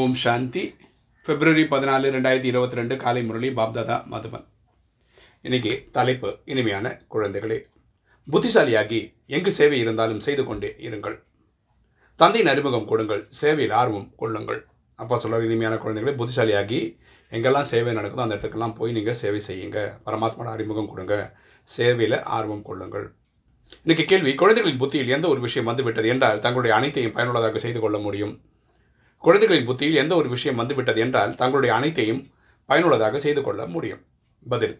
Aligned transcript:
ஓம் 0.00 0.14
சாந்தி. 0.20 0.62
பிப்ரவரி 1.26 1.62
பதினாலு 1.72 2.06
ரெண்டாயிரத்தி 2.14 2.48
இருபத்தி 2.50 2.76
ரெண்டு 2.78 2.94
காலை 3.02 3.22
முரளி 3.28 3.48
பாப்தாதா 3.58 3.96
மதுபன் 4.12 4.44
இன்னைக்கு 5.46 5.72
தலைப்பு 5.96 6.28
இனிமையான 6.52 6.92
குழந்தைகளே. 7.14 7.58
புத்திசாலியாகி 8.32 9.00
எங்கு 9.36 9.52
சேவை 9.58 9.78
இருந்தாலும் 9.82 10.22
செய்து 10.26 10.42
கொண்டே 10.44 10.70
இருங்கள். 10.86 11.16
தந்தையின் 12.20 12.50
அறிமுகம் 12.52 12.86
கொடுங்கள் 12.92 13.22
சேவையில் 13.40 13.74
ஆர்வம் 13.80 14.08
கொள்ளுங்கள். 14.22 14.60
அப்பா 14.98 15.18
சொல்கிற 15.24 15.48
இனிமையான 15.48 15.76
குழந்தைகளே 15.82 16.14
புத்திசாலியாகி 16.20 16.80
எங்கெல்லாம் 17.32 17.68
சேவை 17.72 17.94
நடக்குதோ 17.98 18.24
அந்த 18.24 18.36
இடத்துக்கெல்லாம் 18.36 18.76
போய் 18.78 18.96
நீங்கள் 18.98 19.18
சேவை 19.22 19.42
செய்யுங்க. 19.48 19.82
பரமாத்மாவோட 20.06 20.54
அறிமுகம் 20.56 20.90
கொடுங்க 20.92 21.18
சேவையில் 21.68 22.18
ஆர்வம் 22.38 22.64
கொள்ளுங்கள். 22.70 23.06
இன்னைக்கு 23.82 24.06
கேள்வி 24.14 24.34
குழந்தைகளின் 24.44 24.80
புத்தியில் 24.84 25.14
எந்த 25.18 25.28
ஒரு 25.34 25.42
விஷயம் 25.46 25.70
வந்துவிட்டது 25.72 26.10
என்றால் 26.14 26.42
தங்களுடைய 26.46 26.74
அனைத்தையும் 26.78 27.14
பயனுள்ளதாக 27.18 27.62
செய்து 27.66 27.82
கொள்ள 27.84 27.98
முடியும். 28.08 28.34
குழந்தைகளின் 29.24 29.66
புத்தியில் 29.66 30.00
எந்த 30.02 30.12
ஒரு 30.20 30.28
விஷயம் 30.28 30.60
வந்துவிட்டது 30.60 31.00
என்றால் 31.00 31.34
தங்களுடைய 31.34 31.72
அனைத்தையும் 31.78 32.22
பயனுள்ளதாக 32.68 33.18
செய்து 33.18 33.42
கொள்ள 33.42 33.66
முடியும். 33.74 34.02
பதில் 34.48 34.74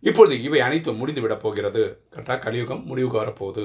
இப்பொழுது 0.00 0.34
இவை 0.42 0.60
அனைத்தும் 0.60 0.98
முடிந்துவிடப் 1.00 1.42
போகிறது. 1.44 1.82
கரெக்டாக 2.14 2.38
கலியுகம் 2.38 2.82
முடிவுக்கு 2.86 3.18
வரப்போகுது. 3.20 3.64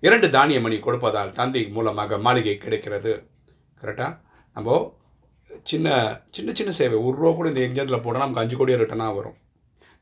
இரண்டு 0.00 0.30
தானிய 0.30 0.60
மணி 0.60 0.76
கொடுப்பதால் 0.76 1.36
தந்தை 1.38 1.62
மூலமாக 1.68 2.18
மாளிகை 2.18 2.56
கிடைக்கிறது. 2.64 3.12
கரெக்டாக 3.82 4.12
நம்ம 4.54 4.78
சின்ன 5.62 5.88
சின்ன 6.30 6.52
சின்ன 6.52 6.72
சேவை. 6.80 6.98
ஒரு 6.98 7.16
ரூபா 7.16 7.32
கூட 7.36 7.48
இந்த 7.48 7.60
எங்கேயத்தில் 7.60 8.04
போனால் 8.06 8.22
நமக்கு 8.24 8.42
அஞ்சு 8.42 8.56
கோடியாக 8.56 8.80
ரிட்டனாக 8.82 9.14
வரும். 9.14 9.38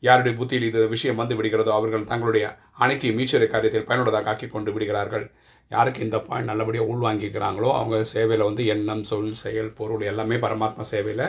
யாருடைய 0.00 0.38
புத்தியில் 0.38 0.66
இது 0.68 0.88
விஷயம் 0.88 1.16
வந்து 1.16 1.34
விடுகிறதோ 1.36 1.72
அவர்கள் 1.78 2.10
தங்களுடைய 2.12 2.58
அனைத்தையும் 2.74 3.18
மீச்சரை 3.18 3.46
காரியத்தில் 3.54 3.86
பயனுள்ளதாக 3.88 4.30
ஆக்கி 4.30 4.46
கொண்டு 4.46 4.72
விடுகிறார்கள். 4.72 5.26
யாருக்கு 5.68 6.04
இந்த 6.04 6.18
பாயிண்ட் 6.18 6.50
நல்லபடியாக 6.50 6.92
உள்வாங்கிக்கிறாங்களோ 6.92 7.70
அவங்க 7.72 8.04
சேவையில் 8.04 8.44
வந்து 8.44 8.66
எண்ணம் 8.66 9.02
சொல் 9.02 9.32
செயல் 9.32 9.72
பொருள் 9.72 10.00
எல்லாமே 10.00 10.36
பரமாத்மா 10.36 10.80
சேவையில் 10.80 11.26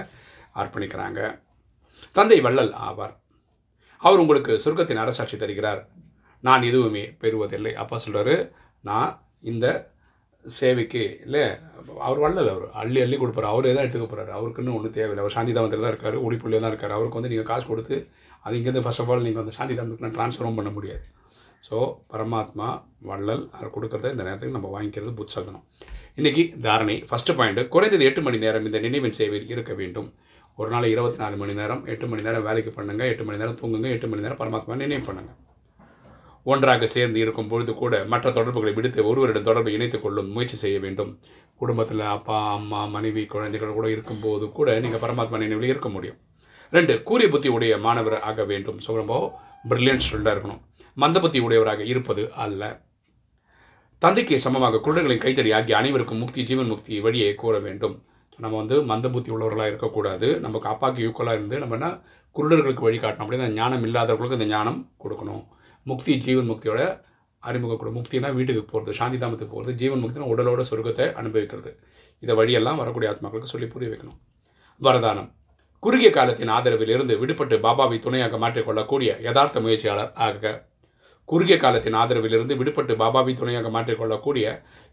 அர்ப்பணிக்கிறாங்க. 0.56 1.42
தந்தை 2.12 2.42
வள்ளல் 2.42 2.74
ஆவார். 2.90 3.14
அவர் 3.98 4.20
உங்களுக்கு 4.20 4.62
சொர்க்கத்தின் 4.66 5.02
அரசாட்சி 5.04 5.38
தருகிறார். 5.38 5.82
நான் 6.40 6.64
எதுவுமே 6.64 7.04
பெறுவதில்லை. 7.22 7.74
அப்பா 7.74 7.98
சொல்கிறாரு 8.06 8.52
நான் 8.82 9.12
இந்த 9.42 9.66
சேவைக்கு 10.46 11.04
இல்லை 11.26 11.44
அவர் 12.08 12.22
வள்ளல் 12.24 12.52
அவர். 12.54 12.68
அள்ளி 12.82 13.00
அள்ளி 13.06 13.18
கொடுப்பார். 13.22 13.48
அவர் 13.54 13.70
எதாவது 13.72 13.86
எடுத்துக்க 13.86 14.08
போகிறாரு 14.12 14.32
அவருக்குன்னு 14.38 14.76
ஒன்றும் 14.78 14.96
தேவையில்லை. 14.98 15.24
அவர் 15.24 15.36
சாந்தி 15.38 15.54
தாமத்தில் 15.58 15.86
தான் 15.86 15.94
இருக்கார். 15.94 16.18
உடிப்புள்ளியே 16.28 16.62
தான் 16.64 16.74
இருக்கார். 16.74 16.96
அவருக்கு 16.98 17.20
வந்து 17.20 17.32
நீங்கள் 17.34 17.50
காசு 17.52 17.66
கொடுத்து 17.72 17.96
அது 18.46 18.58
இங்கேருந்து 18.60 18.84
ஃபர்ஸ்ட் 18.86 19.02
ஆஃப் 19.04 19.12
ஆல் 19.14 19.26
நீங்கள் 19.28 19.44
வந்து 19.44 19.58
சாந்தி 19.58 19.76
தாமத்துக்கு 19.80 20.06
நான் 20.08 20.16
ட்ரான்ஸ்ஃபரும் 20.18 20.58
பண்ண 20.60 20.72
முடியாது. 20.78 21.04
ஸோ 21.68 21.78
பரமாத்மா 22.14 22.68
வள்ளல் 23.10 23.44
அவர் 23.58 23.74
கொடுக்குறத 23.76 24.12
இந்த 24.14 24.24
நேரத்துக்கு 24.28 24.58
நம்ம 24.58 24.72
வாங்கிக்கிறது 24.76 25.14
புத்தகணும் 25.20 25.66
இன்றைக்கி 26.20 26.44
தாரணை 26.66 26.96
ஃபஸ்ட்டு 27.10 27.36
பாயிண்ட்டு 27.40 27.64
குறைந்தது 27.76 28.08
எட்டு 28.10 28.22
மணி 28.28 28.38
நேரம் 28.46 28.66
இந்த 28.70 28.80
நினைவின் 28.86 29.18
சேவையில் 29.20 29.52
இருக்க 29.54 29.74
வேண்டும். 29.82 30.10
ஒரு 30.58 30.70
நாள் 30.74 30.92
இருபத்தி 30.94 31.20
நாலு 31.24 31.36
மணி 31.42 31.54
நேரம் 31.62 31.84
எட்டு 31.92 32.08
மணி 32.12 32.28
நேரம் 32.28 32.46
வேலைக்கு 32.48 32.72
பண்ணுங்கள் 32.80 33.12
எட்டு 33.12 33.26
மணி 33.28 33.42
நேரம் 33.42 33.60
தூங்குங்க 33.62 33.90
எட்டு 33.96 34.10
மணி 34.12 34.26
நேரம் 34.26 34.42
பரமாத்மா 34.42 34.82
நினைவு 34.82 35.06
பண்ணுங்கள் 35.10 35.38
ஒன்றாக 36.44 36.88
சேர்ந்து 36.96 37.20
இருக்கும் 37.24 37.50
பொழுது 37.52 37.72
கூட 37.82 37.96
மற்ற 38.12 38.28
தொடர்புகளை 38.38 38.74
விடுத்து 38.78 39.00
ஒருவரிடம் 39.10 39.48
தொடர்பை 39.50 39.74
இணைத்துக் 39.78 40.04
கொள்ளும் 40.04 40.30
முயற்சி 40.36 40.58
செய்ய 40.64 40.78
வேண்டும். 40.86 41.12
குடும்பத்தில் 41.62 42.04
அப்பா 42.16 42.38
அம்மா 42.58 42.82
மனைவி 42.96 43.24
குழந்தைகள் 43.34 43.78
கூட 43.80 43.88
இருக்கும்போது 43.96 44.46
கூட 44.58 44.80
நீங்கள் 44.86 45.04
பரமாத்மா 45.04 45.40
நினைவில் 45.44 45.72
இருக்க 45.72 45.90
முடியும். 45.96 46.20
ரெண்டு 46.74 46.94
கூரிய 47.10 47.28
புத்தி 47.30 47.50
உடைய 47.56 47.74
மாணவர் 47.86 48.18
ஆக 48.30 48.44
வேண்டும். 48.52 48.80
ஸோ 48.86 48.96
ரொம்ப 49.02 49.16
பிரில்லியன்ட் 49.72 50.06
ஸ்டூடெண்டாக 50.06 50.36
இருக்கணும். 50.36 50.62
மந்த 50.98 51.18
புத்தி 51.24 51.40
உடையவராக 51.48 51.82
இருப்பது 51.92 52.24
அல்ல. 52.46 52.72
தந்தைக்கு 54.02 54.36
சமமாக 54.46 54.82
குருடர்களின் 54.86 55.24
கைத்தடி 55.24 55.52
ஆகிய 55.58 55.76
அனைவருக்கும் 55.80 56.22
முக்தி 56.24 56.44
ஜீவன் 56.50 56.72
முக்தி 56.74 56.96
வழியை 57.06 57.34
கூற 57.42 57.56
வேண்டும். 57.68 57.96
நம்ம 58.44 58.54
வந்து 58.62 58.76
மந்த 58.92 59.08
புத்தி 59.16 59.30
உள்ளவர்களாக 59.36 59.72
இருக்கக்கூடாது. 59.72 60.28
நமக்கு 60.46 60.68
அப்பாவுக்கு 60.74 61.04
ஈக்குவலாக 61.08 61.38
இருந்து 61.38 61.58
நம்ம 61.64 61.76
என்ன 61.80 61.90
குருடர்களுக்கு 62.36 62.86
வழிகாட்டணும். 62.88 63.26
அப்படின்னா 63.26 63.50
ஞானம் 63.60 63.84
இல்லாதவர்களுக்கு 63.88 64.40
இந்த 64.40 64.50
ஞானம் 64.56 64.80
கொடுக்கணும். 65.04 65.44
முக்தி 65.84 66.18
ஜீவன் 66.18 66.50
முக்தியோட 66.50 67.02
அறிமுகம் 67.40 67.78
கொடு. 67.78 67.92
முக்தினா 67.92 68.34
வீட்டுக்கு 68.34 68.64
போகிறது 68.66 68.98
சாந்தி 68.98 69.18
தாமத்துக்கு 69.18 69.54
போகிறது 69.54 69.78
ஜீவன் 69.78 70.04
முக்தினா 70.04 70.26
உடலோட 70.34 70.64
சொர்க்கத்தை 70.72 71.14
அனுபவிக்கிறது. 71.14 71.80
இதை 72.20 72.36
வழியெல்லாம் 72.36 72.78
வரக்கூடிய 72.78 73.12
ஆத்மாக்களுக்கு 73.12 73.54
சொல்லி 73.54 73.68
புரிய 73.68 73.92
வைக்கணும். 73.92 74.20
வரதானம். 74.82 75.30
குறுகிய 75.80 76.10
காலத்தின் 76.10 76.48
ஆதரவில் 76.48 76.90
இருந்து 76.90 77.16
விடுபட்டு 77.16 77.56
பாபாவை 77.58 78.00
துணையாக 78.00 78.38
மாற்றிக்கொள்ளக்கூடிய 78.38 79.22
யதார்த்த 79.22 79.60
முயற்சியாளர் 79.60 80.12
ஆக 80.14 80.70
குறுகிய 81.26 81.58
காலத்தின் 81.58 81.94
ஆதரவிலிருந்து 81.94 82.54
விடுபட்டு 82.62 82.94
பாபாவை 83.02 83.34
துணையாக 83.34 83.70
மாற்றிக்கொள்ளக்கூடிய 83.70 84.46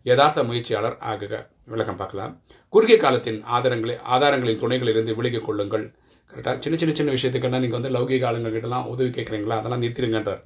யதார்த்த 0.02 0.42
முயற்சியாளர் 0.42 0.96
ஆகுக. 1.10 1.46
விளக்கம் 1.66 1.96
பார்க்கலாம். 1.96 2.42
குறுகிய 2.68 2.96
காலத்தின் 2.96 3.44
ஆதாரங்களை 3.44 3.96
ஆதாரங்களின் 4.14 4.58
துணைகளிலிருந்து 4.58 5.14
விலகிக் 5.14 5.44
கொள்ளுங்கள். 5.44 5.94
கரெக்டாக 6.30 6.58
சின்ன 6.64 6.76
சின்ன 6.80 6.92
சின்ன 6.98 7.10
விஷயத்துக்கெல்லாம் 7.16 7.62
நீங்கள் 7.64 7.78
வந்து 7.78 7.92
லௌகிக 7.96 8.24
ஆளுங்கள்கிட்டலாம் 8.30 8.86
உதவி 8.92 9.10
கேட்குறீங்களா? 9.16 9.56
அதெல்லாம் 9.60 9.82
நிறுத்திடுங்கன்றார். 9.84 10.40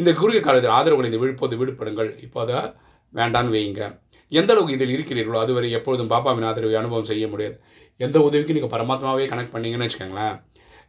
இந்த 0.00 0.10
குறுகிய 0.20 0.40
காலத்தில் 0.46 0.74
ஆதரவுகளை 0.78 1.08
இந்த 1.10 1.20
விழுப்போது 1.22 1.56
விடுபடுங்கள். 1.60 2.10
இப்போ 2.26 2.40
அதை 2.44 2.58
வேண்டான்னு 3.18 3.54
வையுங்க. 3.56 3.82
எந்த 4.38 4.50
அளவுக்கு 4.52 4.76
இதில் 4.76 4.94
இருக்கிறீர்களோ 4.96 5.40
அதுவரை 5.44 5.68
எப்பொழுதும் 5.78 6.10
பாப்பாவின் 6.12 6.46
ஆதரவை 6.50 6.76
அனுபவம் 6.80 7.08
செய்ய 7.10 7.26
முடியாது. 7.32 7.56
எந்த 8.06 8.16
உதவிக்கும் 8.28 8.56
நீங்கள் 8.58 8.74
பரமாத்மாவே 8.76 9.26
கனெக்ட் 9.32 9.54
பண்ணீங்கன்னு 9.54 9.86
வச்சுக்கோங்களேன். 9.86 10.36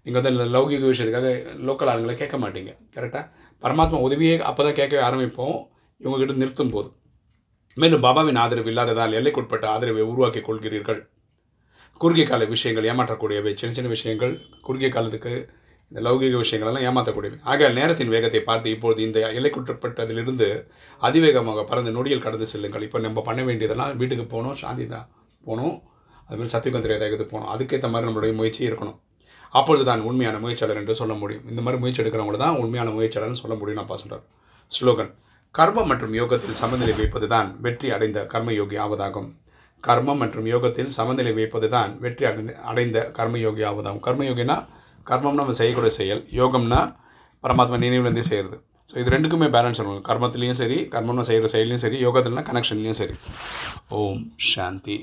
நீங்கள் 0.06 0.20
வந்து 0.22 0.48
லௌகிக 0.56 0.86
விஷயத்துக்காக 0.92 1.30
லோக்கல் 1.68 1.92
ஆளுங்களை 1.94 2.16
கேட்க 2.22 2.36
மாட்டீங்க. 2.44 2.72
கரெக்டாக 2.96 3.24
பரமாத்மா 3.64 4.00
உதவியே 4.08 4.34
அப்போ 4.50 4.62
தான் 4.68 4.78
கேட்கவே 4.80 5.04
ஆரம்பிப்போம். 5.10 5.58
இவங்ககிட்ட 6.02 6.34
நிறுத்தும் 6.42 6.74
போது. 6.76 6.90
மேலும் 7.82 8.04
பாபாவின் 8.08 8.42
ஆதரவு 8.44 8.70
இல்லாததால் 8.72 9.16
எல்லைக்குட்பட்ட 9.20 9.66
ஆதரவை 9.76 10.04
உருவாக்கி 10.12 10.42
கொள்கிறீர்கள். 10.50 11.02
குறுகிய 12.02 12.24
கால 12.30 12.46
விஷயங்கள் 12.56 12.88
ஏமாற்றக்கூடியவை 12.92 13.52
சின்ன 13.60 13.72
சின்ன 13.78 13.90
விஷயங்கள் 13.94 14.34
குறுகிய 14.66 14.90
காலத்துக்கு 14.96 15.32
இந்த 15.92 16.00
லௌகிக 16.06 16.36
விஷயங்களெல்லாம் 16.42 16.86
ஏமாற்றக்கூடியவை 16.88 17.38
ஆக 17.52 17.70
நேரத்தின் 17.78 18.12
வேகத்தை 18.16 18.42
பார்த்து 18.50 18.74
இப்போது 18.76 19.00
இந்த 19.08 19.20
எல்லைக்குட்பட்டதிலிருந்து 19.38 20.48
அதிவேகமாக 21.02 21.64
பறந்து 21.70 21.92
நொடியில் 21.96 22.24
கடந்து 22.26 22.48
செல்லுங்கள். 22.52 22.86
இப்போ 22.88 23.00
நம்ம 23.06 23.22
பண்ண 23.30 23.42
வேண்டியதெல்லாம் 23.48 23.94
வீட்டுக்கு 24.02 24.26
போகணும் 24.34 24.58
சாந்தி 24.62 24.86
தான் 24.94 25.08
போகணும் 25.48 25.76
அதுமாதிரி 26.28 26.54
சத்தியகம் 26.56 26.86
தெரியாதகத்துக்கு 26.86 27.34
போகணும் 27.34 27.52
அதுக்கேற்ற 27.54 27.90
மாதிரி 27.94 28.08
நம்மளுடைய 28.10 28.34
முயற்சி 28.40 28.62
இருக்கணும். 28.70 28.98
அப்பொழுது 29.54 29.84
தான் 29.90 30.06
உண்மையான 30.10 30.38
முயற்சியாளர் 30.46 30.82
என்று 30.82 31.00
சொல்ல 31.02 31.14
முடியும். 31.22 31.46
இந்த 31.52 31.62
மாதிரி 31.66 31.82
முயற்சி 31.84 32.02
எடுக்கிறவங்க 32.04 32.40
தான் 32.46 32.58
உண்மையான 32.64 32.92
முயற்சியாளர்னு 32.98 33.42
சொல்ல 33.44 33.56
முடியும் 33.62 33.84
அப்பா 33.84 33.98
சொல்கிறார் 34.04 34.26
ஸ்லோகன் 34.72 35.12
கர்மம் 35.56 35.92
மற்றும் 35.92 36.16
யோகத்தில் 36.22 36.60
சமநிலை 36.62 36.96
வைப்பது 37.02 37.28
தான் 37.36 37.50
வெற்றி 37.66 37.88
அடைந்த 37.98 38.22
கர்மயோகி 38.34 38.78
ஆவதாகும். 38.86 39.30
கர்மம் 39.84 40.22
மற்றும் 40.24 40.48
யோகத்தில் 40.54 40.92
சமநிலை 40.98 41.34
வைப்பது 41.40 41.68
தான் 41.70 41.92
வெற்றி 42.04 42.24
அடைந்த 42.30 42.54
அடைந்த 42.72 43.00
கர்மயோகி 43.18 43.64
ஆவதாகும். 43.70 44.04
கர்மயோகினா 44.08 44.56
கர்மம்னா 45.08 45.42
நம்ம 45.42 45.56
செய்யக்கூடிய 45.60 45.92
செயல் 46.00 46.24
யோகம்னா 46.40 46.80
பரமாத்மா 47.44 47.78
நினைவுலேருந்தே 47.86 48.26
செய்கிறது 48.32 48.58
ஸோ 48.90 48.96
இது 49.02 49.12
ரெண்டுக்குமே 49.14 49.48
பேலன்ஸ் 49.56 49.80
இருக்கும் 49.80 50.04
கர்மத்துலேயும் 50.10 50.60
சரி 50.62 50.78
கர்மம்னா 50.94 51.24
செய்கிற 51.30 51.48
செயலையும் 51.54 51.84
சரி 51.84 51.98
யோகத்துலனா 52.06 52.44
கனெக்ஷன்லேயும் 52.50 53.00
சரி. 53.02 53.16
ஓம் 54.00 54.24
சாந்தி. 54.52 54.98